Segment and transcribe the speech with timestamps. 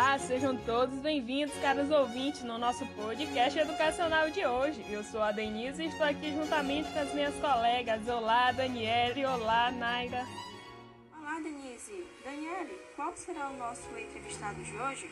[0.00, 4.82] Olá, sejam todos bem-vindos, caros ouvintes, no nosso podcast educacional de hoje.
[4.90, 8.08] Eu sou a Denise e estou aqui juntamente com as minhas colegas.
[8.08, 9.26] Olá, Daniele.
[9.26, 10.26] Olá, Naira.
[11.18, 12.08] Olá, Denise.
[12.24, 15.10] Daniele, qual será o nosso entrevistado de hoje?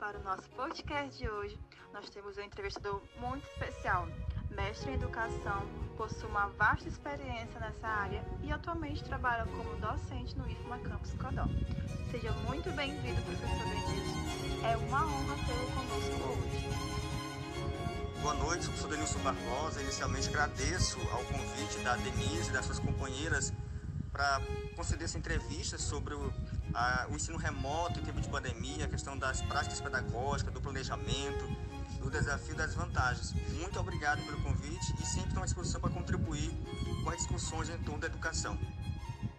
[0.00, 1.56] Para o nosso podcast de hoje,
[1.92, 4.08] nós temos um entrevistador muito especial,
[4.68, 5.66] mestre em educação,
[5.96, 11.46] possui uma vasta experiência nessa área e atualmente trabalha como docente no IFMA Campus Codó.
[12.10, 14.66] Seja muito bem-vindo, professor Denilson.
[14.66, 16.68] É uma honra tê-lo conosco hoje.
[18.20, 19.80] Boa noite, sou Denilson Barbosa.
[19.80, 23.54] Inicialmente agradeço ao convite da Denise e das suas companheiras
[24.12, 24.42] para
[24.76, 26.30] conceder essa entrevista sobre o,
[26.74, 31.46] a, o ensino remoto em tempo de pandemia, a questão das práticas pedagógicas, do planejamento,
[32.00, 33.32] do desafio das vantagens.
[33.58, 36.50] Muito obrigado pelo convite e sempre à disposição para contribuir
[37.02, 38.58] com as discussões em torno da educação.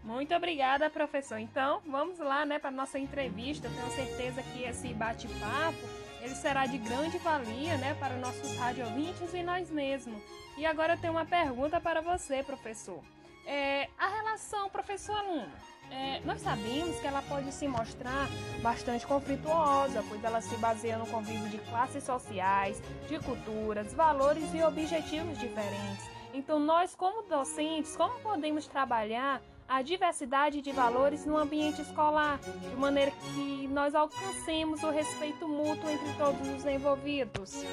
[0.04, 1.38] Muito obrigada, professor.
[1.38, 3.70] Então, vamos lá, né, para nossa entrevista.
[3.70, 5.88] Tenho certeza que esse bate-papo
[6.22, 10.22] ele será de grande valia, né, para nossos radiovintes e nós mesmos.
[10.58, 13.02] E agora eu tenho uma pergunta para você, professor.
[13.46, 15.52] É, a relação professor-aluno.
[15.92, 18.28] É, nós sabemos que ela pode se mostrar
[18.62, 24.62] bastante conflituosa, pois ela se baseia no convívio de classes sociais, de culturas, valores e
[24.62, 26.08] objetivos diferentes.
[26.34, 32.76] Então, nós, como docentes, como podemos trabalhar a diversidade de valores no ambiente escolar, de
[32.76, 37.64] maneira que nós alcancemos o respeito mútuo entre todos os envolvidos?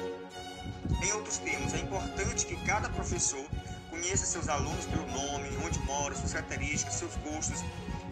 [1.03, 3.45] Em outros termos, é importante que cada professor
[3.89, 7.63] conheça seus alunos pelo nome, onde moram, suas características, seus gostos,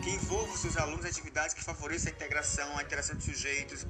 [0.01, 3.85] que envolva os seus alunos em atividades que favoreçam a integração, a interação de sujeitos,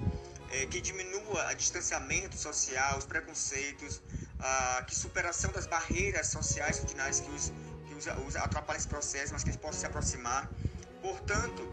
[0.51, 4.01] é, que diminua o distanciamento social, os preconceitos,
[4.39, 7.51] a que superação das barreiras sociais ordinárias que os,
[7.87, 10.49] que os, os atrapalham esse processo, mas que eles possam se aproximar.
[11.01, 11.67] Portanto,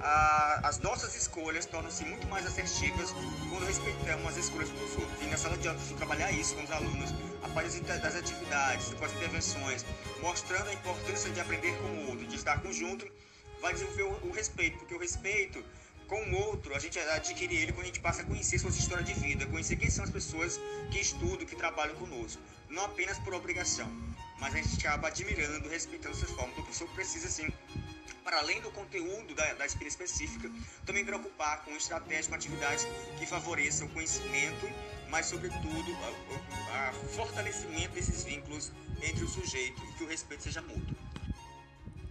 [0.00, 3.12] a, as nossas escolhas tornam-se muito mais assertivas
[3.50, 5.22] quando respeitamos as escolhas dos outros.
[5.22, 7.10] E na sala de aula, trabalhar isso com os alunos,
[7.42, 9.84] a partir das atividades, com as intervenções,
[10.20, 13.06] mostrando a importância de aprender com o outro, de estar conjunto
[13.62, 15.64] vai desenvolver o, respeito, porque o respeito
[16.08, 19.04] com o outro, a gente adquire ele quando a gente passa a conhecer sua história
[19.04, 22.42] de vida, conhecer quem são as pessoas que estudam, que trabalham conosco.
[22.68, 23.88] Não apenas por obrigação,
[24.38, 26.58] mas a gente acaba admirando, respeitando suas formas.
[26.58, 27.50] O professor precisa, assim,
[28.24, 30.50] para além do conteúdo da, da específica,
[30.84, 32.86] também preocupar com estratégias, com atividades
[33.18, 34.68] que favoreçam o conhecimento,
[35.08, 35.96] mas, sobretudo,
[37.04, 41.11] o fortalecimento desses vínculos entre o sujeito e que o respeito seja mútuo.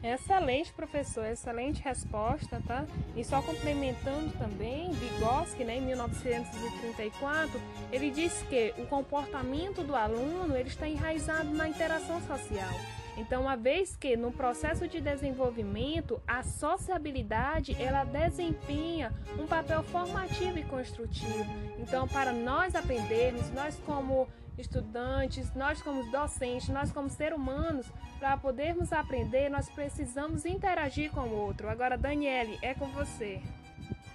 [0.04, 2.86] Excelente, professor, excelente resposta, tá?
[3.16, 10.58] E só complementando também, Vygotsky, né, em 1934, ele diz que o comportamento do aluno
[10.58, 12.74] ele está enraizado na interação social.
[13.16, 20.58] Então, uma vez que no processo de desenvolvimento a sociabilidade ela desempenha um papel formativo
[20.58, 21.46] e construtivo.
[21.78, 24.28] Então, para nós aprendermos, nós como
[24.62, 27.86] estudantes, nós como docentes, nós como seres humanos,
[28.20, 31.68] para podermos aprender, nós precisamos interagir com o outro.
[31.68, 33.42] Agora, Daniele, é com você.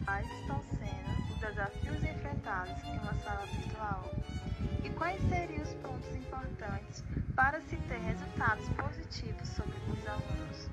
[0.05, 4.11] Quais estão sendo os desafios enfrentados em uma sala virtual?
[4.85, 7.03] E quais seriam os pontos importantes
[7.35, 10.71] para se ter resultados positivos sobre os alunos?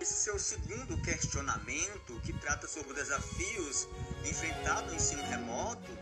[0.00, 3.88] Esse é o segundo questionamento que trata sobre os desafios
[4.24, 5.92] enfrentados no ensino remoto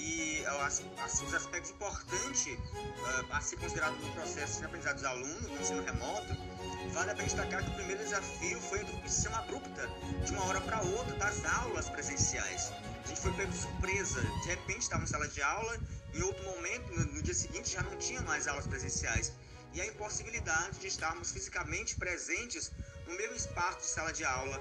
[0.00, 5.04] e as, as, os aspectos importantes uh, a ser considerado no processo de aprendizado dos
[5.04, 6.34] alunos no ensino remoto,
[6.92, 9.86] vale a pena destacar que o primeiro desafio foi a interrupção abrupta
[10.24, 12.72] de uma hora para outra das aulas presenciais.
[13.04, 15.78] A gente foi pego surpresa, de repente estava em sala de aula,
[16.14, 19.32] em outro momento, no, no dia seguinte, já não tinha mais aulas presenciais.
[19.72, 22.72] E a impossibilidade de estarmos fisicamente presentes
[23.06, 24.60] no mesmo espaço de sala de aula,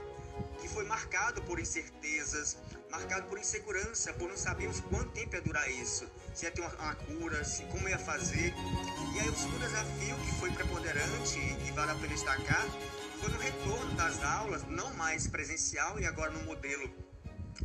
[0.59, 2.57] que foi marcado por incertezas,
[2.89, 6.73] marcado por insegurança, por não sabermos quanto tempo ia durar isso, se ia ter uma,
[6.75, 8.53] uma cura, se, como ia fazer.
[9.15, 12.65] E aí o segundo desafio que foi preponderante e vale a pena destacar
[13.19, 16.89] foi no retorno das aulas, não mais presencial e agora no modelo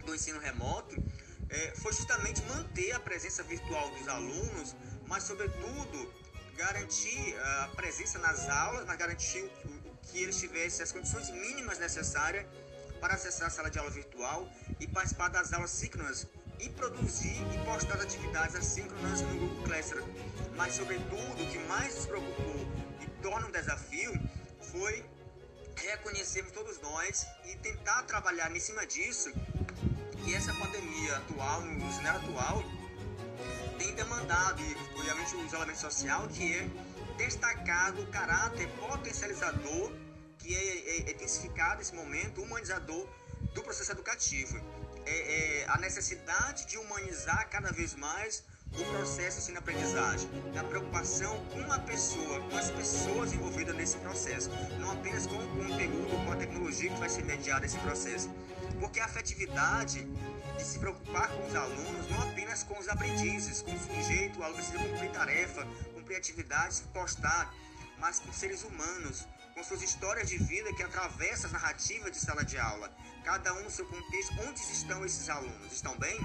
[0.05, 0.97] do ensino remoto,
[1.49, 4.75] é, foi justamente manter a presença virtual dos alunos,
[5.06, 6.12] mas sobretudo
[6.56, 9.49] garantir a presença nas aulas, mas garantir
[10.03, 12.47] que eles tivessem as condições mínimas necessárias
[13.00, 14.49] para acessar a sala de aula virtual
[14.81, 16.26] e participar das aulas síncronas
[16.58, 20.06] e produzir e postar atividades assíncronas no Google Classroom.
[20.56, 22.67] Mas, sobretudo, o que mais nos preocupou
[23.00, 24.12] e torna um desafio
[24.61, 25.05] foi
[25.76, 29.32] reconhecermos todos nós e tentar trabalhar em cima disso
[30.25, 32.64] que essa pandemia atual, no cenário atual,
[33.79, 36.69] tem demandado, e obviamente o isolamento social, que é
[37.19, 39.93] destacado o caráter potencializador
[40.44, 43.08] que é, é, é intensificado nesse momento, humanizador
[43.55, 44.61] do processo educativo.
[45.06, 48.43] é, é a necessidade de humanizar cada vez mais
[48.73, 54.50] o processo ensino-aprendizagem, na preocupação com a pessoa, com as pessoas envolvidas nesse processo,
[54.81, 58.29] não apenas com o conteúdo, com a tecnologia que vai ser mediada esse processo.
[58.81, 60.05] Porque a afetividade
[60.58, 64.43] de se preocupar com os alunos, não apenas com os aprendizes, com o sujeito, o
[64.43, 67.55] aluno precisa cumprir tarefa, cumprir atividades, postar,
[67.99, 72.45] mas com seres humanos, com suas histórias de vida que atravessam as narrativas de sala
[72.45, 72.93] de aula,
[73.25, 74.35] cada um no seu contexto.
[74.47, 75.73] Onde estão esses alunos?
[75.73, 76.19] Estão bem?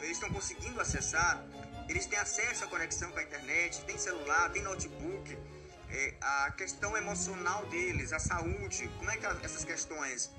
[0.00, 1.44] Eles estão conseguindo acessar?
[1.88, 3.80] Eles têm acesso à conexão com a internet?
[3.82, 4.50] Tem celular?
[4.50, 5.38] Tem notebook?
[5.88, 10.30] É, a questão emocional deles, a saúde, como é que essas questões?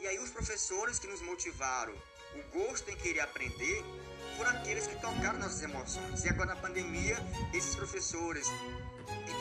[0.00, 1.94] E aí os professores que nos motivaram,
[2.34, 3.84] o gosto em querer aprender,
[4.36, 6.24] foram aqueles que tocaram nossas emoções.
[6.24, 7.16] E agora na pandemia,
[7.52, 8.48] esses professores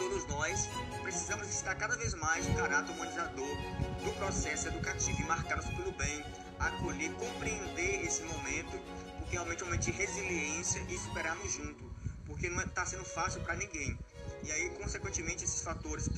[0.01, 0.67] todos nós
[1.03, 3.55] precisamos estar cada vez mais no caráter humanizador
[4.03, 6.25] do processo educativo e marcar-nos pelo bem,
[6.57, 8.79] acolher, compreender esse momento,
[9.19, 11.83] porque realmente é um momento de resiliência e superarmos junto,
[12.25, 13.95] porque não está é, sendo fácil para ninguém.
[14.43, 16.09] E aí, consequentemente, esses fatores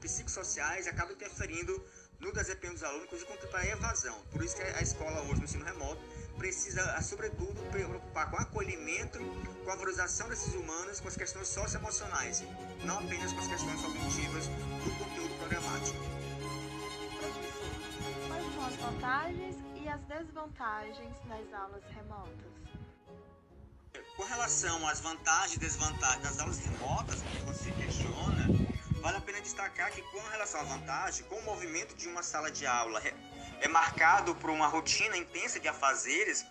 [0.00, 1.80] psicossociais acabam interferindo
[2.18, 4.20] no desempenho dos alunos, inclusive contra a evasão.
[4.32, 6.02] Por isso que a escola hoje, no ensino remoto,
[6.38, 9.18] precisa, sobretudo, preocupar com o acolhimento,
[9.64, 12.44] com a valorização desses humanos, com as questões socioemocionais,
[12.84, 15.98] não apenas com as questões cognitivas do conteúdo programático.
[18.28, 22.58] Quais são as vantagens e as desvantagens nas aulas remotas?
[24.16, 28.48] Com relação às vantagens e desvantagens das aulas remotas, que você questiona,
[29.00, 32.50] vale a pena destacar que com relação à vantagem, com o movimento de uma sala
[32.50, 33.00] de aula
[33.60, 36.44] é marcado por uma rotina intensa de afazeres,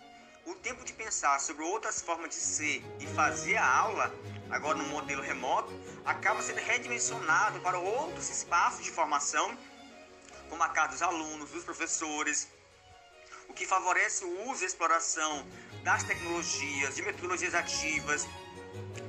[0.46, 4.14] o tempo de pensar sobre outras formas de ser e fazer a aula,
[4.50, 5.72] agora no modelo remoto,
[6.04, 9.56] acaba sendo redimensionado para outros espaços de formação,
[10.48, 12.48] como a casa dos alunos, dos professores,
[13.48, 15.46] o que favorece o uso e exploração
[15.82, 18.26] das tecnologias, de metodologias ativas,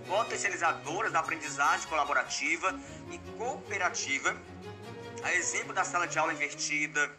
[0.07, 2.77] potencializadoras da aprendizagem colaborativa
[3.11, 4.35] e cooperativa,
[5.23, 7.09] a exemplo da sala de aula invertida,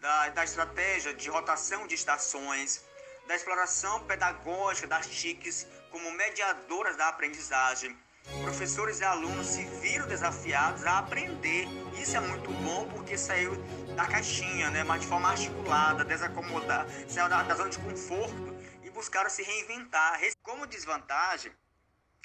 [0.00, 2.84] da, da estratégia de rotação de estações,
[3.26, 7.96] da exploração pedagógica das TICs como mediadoras da aprendizagem.
[8.42, 11.66] Professores e alunos se viram desafiados a aprender.
[12.00, 13.54] Isso é muito bom porque saiu
[13.94, 14.84] da caixinha, né?
[14.84, 20.20] mas de forma articulada, desacomodar, saiu da, da zona de conforto e buscaram se reinventar.
[20.42, 21.52] Como desvantagem,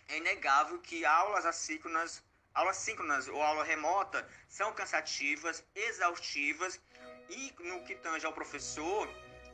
[0.07, 2.23] é inegável que aulas assíncronas,
[2.55, 6.79] aulas síncronas ou aula remota são cansativas, exaustivas
[7.29, 9.07] e no que tange ao professor,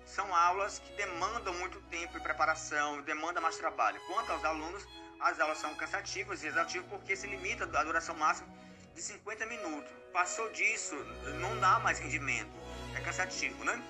[0.06, 4.00] são aulas que demandam muito tempo e preparação, demandam mais trabalho.
[4.08, 4.86] Quanto aos alunos,
[5.20, 8.48] as aulas são cansativas e exaustivas porque se limita a duração máxima
[8.94, 9.92] de 50 minutos.
[10.12, 10.96] Passou disso,
[11.40, 12.52] não dá mais rendimento.
[12.96, 13.82] É cansativo, né?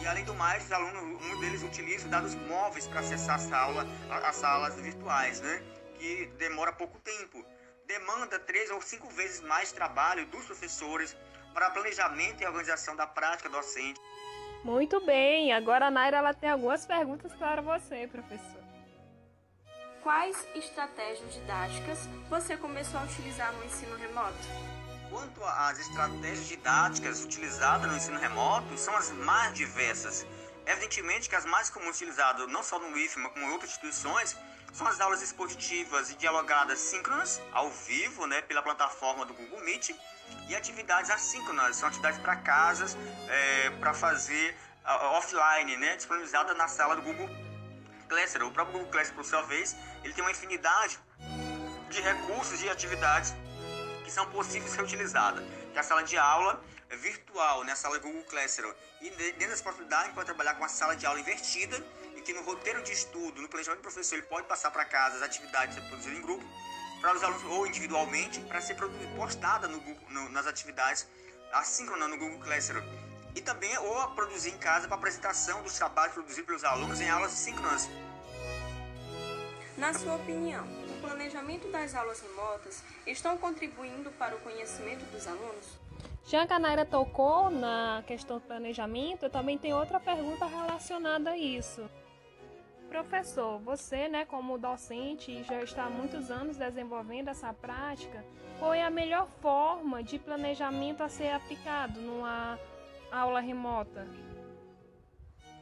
[0.00, 3.86] E além do mais, os alunos, um deles utiliza dados móveis para acessar a sala,
[4.10, 5.62] as salas virtuais, né?
[5.98, 7.44] Que demora pouco tempo.
[7.98, 11.16] Demanda três ou cinco vezes mais trabalho dos professores,
[11.54, 13.98] para planejamento e organização da prática docente.
[14.62, 18.62] Muito bem, agora a Naira ela tem algumas perguntas para você, professor.
[20.02, 24.46] Quais estratégias didáticas você começou a utilizar no ensino remoto?
[25.08, 30.26] Quanto às estratégias didáticas utilizadas no ensino remoto, são as mais diversas.
[30.66, 34.36] Evidentemente que as mais comuns utilizadas, não só no IFMA, como em outras instituições,
[34.72, 39.90] são as aulas expositivas e dialogadas síncronas, ao vivo, né, pela plataforma do Google Meet,
[40.48, 42.96] e atividades assíncronas, são atividades para casas,
[43.28, 47.30] é, para fazer uh, offline, né, disponibilizada na sala do Google
[48.08, 48.48] Classroom.
[48.48, 50.98] O próprio Google Classroom, por sua vez, ele tem uma infinidade
[51.88, 53.34] de recursos e atividades
[54.04, 55.44] que são possíveis ser utilizadas.
[55.72, 58.72] Que a sala de aula virtual, né, a sala Google Classroom.
[59.00, 61.82] E dentro dessa possibilidade, a gente pode trabalhar com a sala de aula invertida,
[62.14, 65.16] e que no roteiro de estudo, no planejamento do professor, ele pode passar para casa
[65.16, 66.44] as atividades produzidas em grupo,
[67.00, 68.76] para os alunos ou individualmente para ser
[69.14, 71.06] postada no no, nas atividades
[71.52, 72.82] assíncronas no Google Classroom
[73.34, 77.32] e também ou produzir em casa para apresentação dos trabalhos produzidos pelos alunos em aulas
[77.32, 77.88] síncronas.
[79.76, 85.85] Na sua opinião, o planejamento das aulas remotas estão contribuindo para o conhecimento dos alunos?
[86.26, 91.30] Já que a Naira tocou na questão do planejamento, eu também tenho outra pergunta relacionada
[91.30, 91.88] a isso.
[92.88, 98.24] Professor, você, né, como docente, já está há muitos anos desenvolvendo essa prática.
[98.58, 102.58] Qual é a melhor forma de planejamento a ser aplicado numa
[103.12, 104.08] aula remota?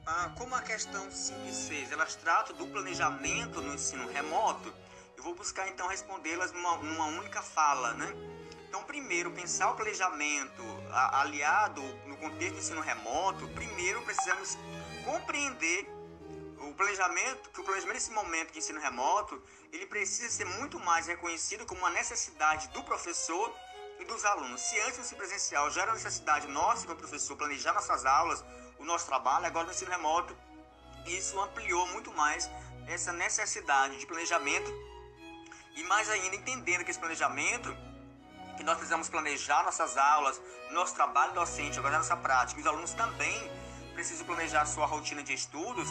[0.06, 4.72] Ah, como a questão 5 e 6 elas tratam do planejamento no ensino remoto,
[5.16, 8.14] eu vou buscar então respondê-las numa, numa única fala, né?
[8.74, 14.58] Então, primeiro, pensar o planejamento aliado no contexto do ensino remoto, primeiro precisamos
[15.04, 15.88] compreender
[16.58, 19.40] o planejamento, que o planejamento nesse momento de ensino remoto,
[19.72, 23.54] ele precisa ser muito mais reconhecido como uma necessidade do professor
[24.00, 24.60] e dos alunos.
[24.60, 28.44] Se antes no ensino presencial já era necessidade nossa como professor planejar nossas aulas,
[28.76, 30.36] o nosso trabalho, agora no ensino remoto,
[31.06, 32.50] isso ampliou muito mais
[32.88, 34.68] essa necessidade de planejamento
[35.76, 37.93] e mais ainda entendendo que esse planejamento
[38.56, 42.60] que nós precisamos planejar nossas aulas, nosso trabalho docente, agora nossa prática.
[42.60, 43.50] Os alunos também
[43.94, 45.88] precisam planejar sua rotina de estudos.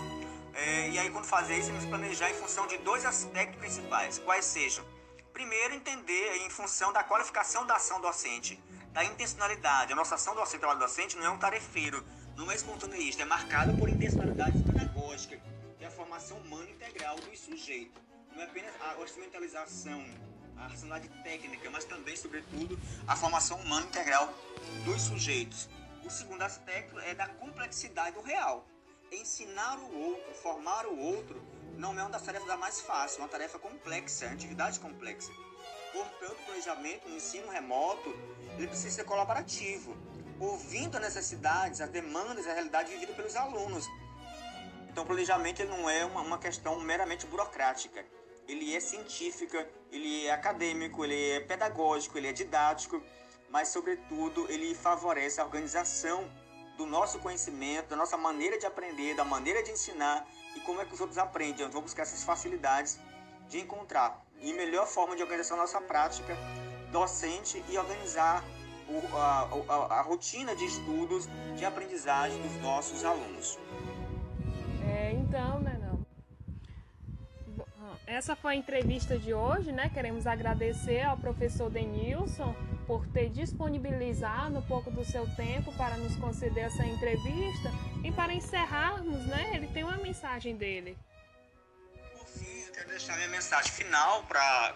[0.53, 4.45] É, e aí, quando fazer isso, temos planejar em função de dois aspectos principais, quais
[4.45, 4.85] sejam.
[5.31, 9.91] Primeiro, entender em função da qualificação da ação docente, da intencionalidade.
[9.91, 12.05] A nossa ação docente, trabalho docente, não é um tarefeiro,
[12.35, 15.41] não é espontaneista, é marcada por intencionalidade pedagógica,
[15.77, 17.99] que é a formação humana integral do sujeito.
[18.31, 20.03] Não é apenas a instrumentalização
[20.57, 24.33] a racionalidade técnica, mas também, sobretudo, a formação humana integral
[24.85, 25.69] dos sujeitos.
[26.05, 28.65] O segundo aspecto é da complexidade do real.
[29.11, 31.41] Ensinar o outro, formar o outro,
[31.77, 35.31] não é uma das tarefas mais fáceis, é uma tarefa complexa, é uma atividade complexa.
[35.91, 38.09] Portanto, o planejamento no ensino remoto
[38.57, 39.95] ele precisa ser colaborativo,
[40.39, 43.87] ouvindo as necessidades, as demandas, a realidade vivida pelos alunos.
[44.89, 48.05] Então, o planejamento não é uma, uma questão meramente burocrática
[48.47, 53.01] ele é científica, ele é acadêmico, ele é pedagógico, ele é didático,
[53.49, 56.29] mas sobretudo ele favorece a organização
[56.77, 60.85] do nosso conhecimento, da nossa maneira de aprender, da maneira de ensinar e como é
[60.85, 61.67] que os outros aprendem.
[61.67, 62.99] Vamos buscar essas facilidades
[63.47, 66.35] de encontrar e melhor forma de organização da nossa prática
[66.91, 68.43] docente e organizar
[69.13, 73.57] a, a, a rotina de estudos, de aprendizagem dos nossos alunos.
[78.05, 79.89] Essa foi a entrevista de hoje, né?
[79.93, 82.55] Queremos agradecer ao professor Denilson
[82.85, 87.71] por ter disponibilizado um pouco do seu tempo para nos conceder essa entrevista.
[88.03, 89.51] E para encerrarmos, né?
[89.55, 90.97] Ele tem uma mensagem dele.
[92.17, 94.75] Por fim, eu quero deixar minha mensagem final para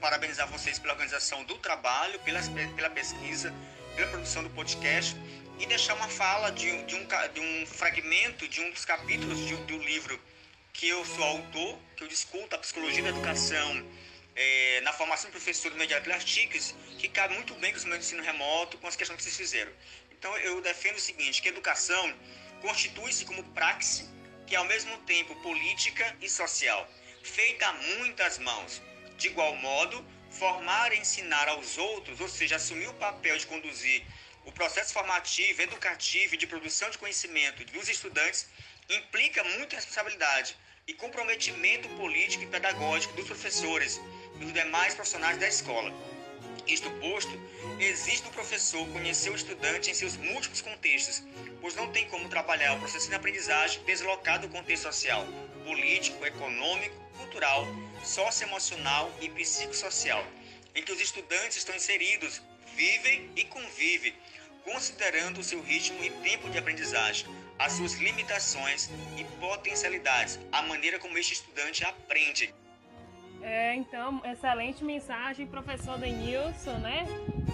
[0.00, 2.40] parabenizar vocês pela organização do trabalho, pela,
[2.74, 3.54] pela pesquisa,
[3.94, 5.16] pela produção do podcast
[5.60, 9.56] e deixar uma fala de, de, um, de um fragmento de um dos capítulos de,
[9.56, 10.18] do livro
[10.72, 13.84] que eu sou autor, que eu discuto a psicologia da educação
[14.36, 17.84] é, na formação de professor do Mediar pelas TICs, que cabe muito bem com os
[17.84, 19.72] meus ensino remoto, com as questões que vocês fizeram.
[20.12, 22.14] Então eu defendo o seguinte, que a educação
[22.60, 24.08] constitui-se como praxe
[24.48, 26.88] que é ao mesmo tempo política e social,
[27.22, 28.80] feita a muitas mãos.
[29.18, 34.02] De igual modo, formar e ensinar aos outros, ou seja, assumir o papel de conduzir
[34.46, 38.48] o processo formativo, educativo e de produção de conhecimento dos estudantes
[38.88, 44.00] implica muita responsabilidade e comprometimento político e pedagógico dos professores
[44.34, 45.92] e dos demais profissionais da escola.
[46.66, 47.30] Isto posto,
[47.78, 51.22] existe o professor conhecer o estudante em seus múltiplos contextos,
[51.60, 55.26] pois não tem como trabalhar o processo de aprendizagem deslocado do contexto social,
[55.64, 57.66] político, econômico, cultural,
[58.04, 60.24] socioemocional e psicossocial,
[60.74, 62.40] em que os estudantes estão inseridos,
[62.74, 64.14] vivem e convivem,
[64.64, 67.26] considerando o seu ritmo e tempo de aprendizagem,
[67.58, 72.54] as suas limitações e potencialidades, a maneira como este estudante aprende.
[73.40, 77.06] É, então, excelente mensagem, professor Denilson, né?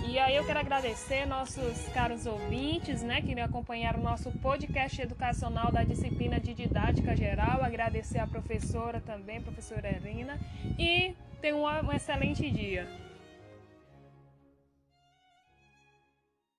[0.08, 5.70] E aí eu quero agradecer nossos caros ouvintes, né, que acompanharam o nosso podcast educacional
[5.70, 10.38] da disciplina de didática geral, agradecer a professora também, professora Erina,
[10.78, 13.03] e tenham um excelente dia.